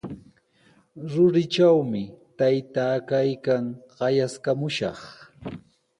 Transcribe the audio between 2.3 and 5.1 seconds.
taytaa kaykan, qayaskamushaq.